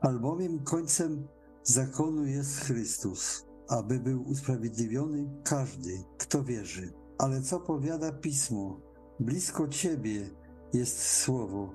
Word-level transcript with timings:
Albowiem 0.00 0.58
końcem 0.58 1.28
zakonu 1.62 2.26
jest 2.26 2.60
Chrystus, 2.60 3.46
aby 3.68 3.98
był 3.98 4.22
usprawiedliwiony 4.22 5.30
każdy, 5.44 6.04
kto 6.18 6.44
wierzy. 6.44 6.92
Ale 7.18 7.42
co 7.42 7.60
powiada 7.60 8.12
Pismo? 8.12 8.80
Blisko 9.20 9.68
Ciebie 9.68 10.30
jest 10.72 11.02
słowo, 11.02 11.74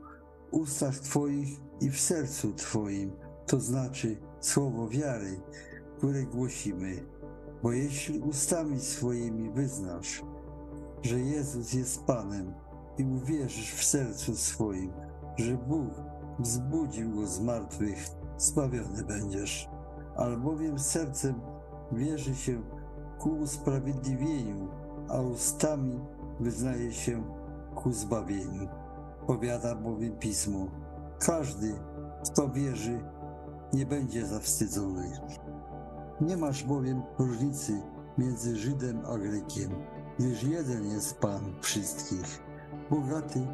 w 0.51 0.53
ustach 0.53 0.99
Twoich 0.99 1.59
i 1.81 1.89
w 1.89 1.99
sercu 1.99 2.53
Twoim, 2.53 3.11
to 3.45 3.59
znaczy 3.59 4.17
słowo 4.39 4.89
wiary, 4.89 5.41
które 5.97 6.23
głosimy. 6.23 7.05
Bo 7.63 7.71
jeśli 7.71 8.19
ustami 8.19 8.79
swoimi 8.79 9.49
wyznasz, 9.49 10.23
że 11.01 11.19
Jezus 11.19 11.73
jest 11.73 12.03
Panem 12.03 12.53
i 12.97 13.03
uwierzysz 13.03 13.73
w 13.73 13.83
sercu 13.83 14.35
swoim, 14.35 14.91
że 15.37 15.57
Bóg 15.57 16.14
wzbudził 16.39 17.15
go 17.15 17.27
z 17.27 17.39
martwych, 17.39 18.07
zbawiony 18.37 19.03
będziesz. 19.03 19.69
Albowiem 20.15 20.79
sercem 20.79 21.41
wierzy 21.91 22.35
się 22.35 22.61
ku 23.19 23.29
usprawiedliwieniu, 23.29 24.67
a 25.09 25.21
ustami 25.21 25.99
wyznaje 26.39 26.93
się 26.93 27.23
ku 27.75 27.91
zbawieniu. 27.91 28.67
Powiada 29.27 29.75
bowiem 29.75 30.17
Pismo, 30.19 30.67
każdy, 31.19 31.73
kto 32.23 32.49
wierzy, 32.49 32.99
nie 33.73 33.85
będzie 33.85 34.25
zawstydzony. 34.25 35.11
Nie 36.21 36.37
masz 36.37 36.63
bowiem 36.63 37.01
różnicy 37.19 37.81
między 38.17 38.55
Żydem 38.55 39.01
a 39.05 39.17
Grekiem, 39.17 39.71
gdyż 40.19 40.43
jeden 40.43 40.85
jest 40.85 41.19
Pan 41.19 41.53
wszystkich, 41.61 42.43
bogaty 42.89 43.47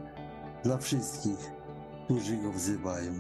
dla 0.64 0.78
wszystkich, 0.78 1.52
którzy 2.12 2.38
Go 2.38 2.52
wzywają. 2.52 3.14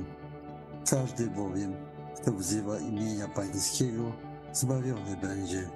Każdy 0.89 1.27
bowiem, 1.27 1.75
kto 2.15 2.31
wzywa 2.31 2.79
imienia 2.79 3.27
Pańskiego, 3.27 4.11
zbawiony 4.53 5.17
będzie. 5.21 5.70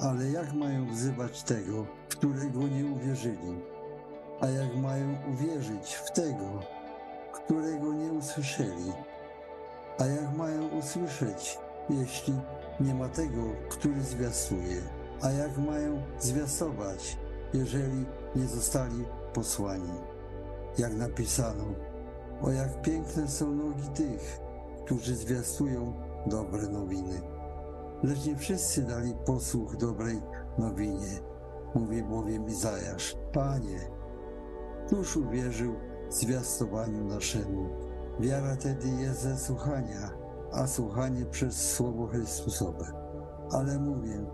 Ale 0.00 0.30
jak 0.30 0.52
mają 0.52 0.90
wzywać 0.90 1.42
tego, 1.42 1.86
w 2.08 2.16
którego 2.16 2.60
nie 2.68 2.86
uwierzyli? 2.86 3.60
A 4.40 4.46
jak 4.46 4.76
mają 4.76 5.16
uwierzyć 5.32 5.94
w 5.94 6.12
tego, 6.12 6.60
którego 7.32 7.92
nie 7.92 8.12
usłyszeli? 8.12 8.92
A 9.98 10.06
jak 10.06 10.36
mają 10.36 10.68
usłyszeć, 10.68 11.58
jeśli 11.90 12.34
nie 12.80 12.94
ma 12.94 13.08
tego, 13.08 13.42
który 13.68 14.02
zwiastuje? 14.02 14.82
A 15.22 15.30
jak 15.30 15.58
mają 15.58 16.02
zwiastować, 16.18 17.16
jeżeli 17.54 18.06
nie 18.36 18.46
zostali 18.46 19.04
posłani? 19.32 19.94
Jak 20.78 20.94
napisano, 20.94 21.64
o 22.42 22.50
jak 22.50 22.82
piękne 22.82 23.28
są 23.28 23.54
nogi 23.54 23.88
tych, 23.94 24.40
którzy 24.84 25.16
zwiastują 25.16 25.92
dobre 26.26 26.68
nowiny. 26.68 27.20
Lecz 28.02 28.26
nie 28.26 28.36
wszyscy 28.36 28.82
dali 28.82 29.14
posłuch 29.26 29.76
dobrej 29.76 30.22
nowinie, 30.58 31.20
mówi 31.74 32.02
bowiem 32.02 32.48
Izajasz. 32.48 33.16
Panie, 33.32 33.80
któż 34.86 35.16
uwierzył 35.16 35.74
zwiastowaniu 36.10 37.04
naszemu? 37.04 37.68
Wiara 38.20 38.56
tedy 38.56 38.88
jest 38.88 39.20
ze 39.20 39.38
słuchania, 39.38 40.10
a 40.52 40.66
słuchanie 40.66 41.26
przez 41.26 41.72
Słowo 41.72 42.06
Chrystusowe. 42.06 42.92
Ale 43.50 43.78
mówię, 43.78 44.26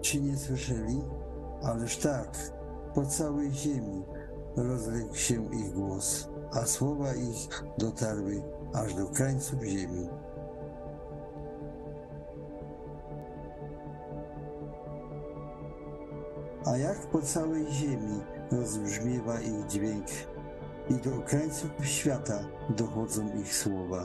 czy 0.00 0.20
nie 0.20 0.36
słyszeli? 0.36 1.00
Ależ 1.62 1.96
tak, 1.96 2.38
po 2.94 3.06
całej 3.06 3.52
ziemi 3.52 4.04
rozległ 4.56 5.14
się 5.14 5.54
ich 5.54 5.72
głos, 5.72 6.28
a 6.54 6.66
słowa 6.66 7.14
ich 7.14 7.64
dotarły 7.78 8.42
aż 8.72 8.94
do 8.94 9.06
krańców 9.06 9.62
ziemi. 9.62 10.08
A 16.66 16.76
jak 16.76 17.06
po 17.06 17.22
całej 17.22 17.72
ziemi 17.72 18.20
rozbrzmiewa 18.52 19.40
ich 19.40 19.66
dźwięk 19.66 20.06
i 20.90 20.94
do 20.94 21.22
krańców 21.22 21.70
świata 21.82 22.38
dochodzą 22.68 23.34
ich 23.40 23.56
słowa. 23.56 24.04